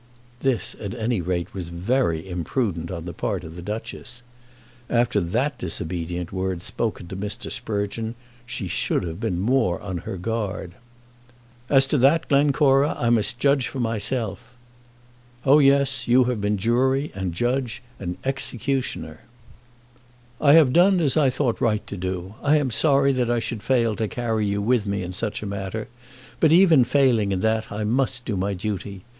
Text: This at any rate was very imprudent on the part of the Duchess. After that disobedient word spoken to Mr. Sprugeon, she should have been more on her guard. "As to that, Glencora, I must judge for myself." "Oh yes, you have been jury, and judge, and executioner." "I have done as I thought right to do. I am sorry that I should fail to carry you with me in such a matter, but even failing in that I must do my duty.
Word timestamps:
This 0.39 0.75
at 0.81 0.95
any 0.95 1.21
rate 1.21 1.53
was 1.53 1.69
very 1.69 2.27
imprudent 2.27 2.89
on 2.89 3.05
the 3.05 3.13
part 3.13 3.43
of 3.43 3.55
the 3.55 3.61
Duchess. 3.61 4.23
After 4.89 5.21
that 5.21 5.59
disobedient 5.59 6.31
word 6.31 6.63
spoken 6.63 7.07
to 7.09 7.15
Mr. 7.15 7.51
Sprugeon, 7.51 8.15
she 8.43 8.67
should 8.67 9.03
have 9.03 9.19
been 9.19 9.39
more 9.39 9.79
on 9.79 9.99
her 9.99 10.17
guard. 10.17 10.71
"As 11.69 11.85
to 11.85 11.99
that, 11.99 12.27
Glencora, 12.29 12.95
I 12.99 13.11
must 13.11 13.37
judge 13.37 13.67
for 13.67 13.79
myself." 13.79 14.55
"Oh 15.45 15.59
yes, 15.59 16.07
you 16.07 16.23
have 16.23 16.41
been 16.41 16.57
jury, 16.57 17.11
and 17.13 17.31
judge, 17.31 17.83
and 17.99 18.17
executioner." 18.25 19.19
"I 20.41 20.53
have 20.53 20.73
done 20.73 20.99
as 20.99 21.15
I 21.15 21.29
thought 21.29 21.61
right 21.61 21.85
to 21.85 21.95
do. 21.95 22.33
I 22.41 22.57
am 22.57 22.71
sorry 22.71 23.11
that 23.11 23.29
I 23.29 23.37
should 23.37 23.61
fail 23.61 23.95
to 23.97 24.07
carry 24.07 24.47
you 24.47 24.63
with 24.63 24.87
me 24.87 25.03
in 25.03 25.13
such 25.13 25.43
a 25.43 25.45
matter, 25.45 25.87
but 26.39 26.51
even 26.51 26.85
failing 26.85 27.31
in 27.31 27.41
that 27.41 27.71
I 27.71 27.83
must 27.83 28.25
do 28.25 28.35
my 28.35 28.55
duty. 28.55 29.03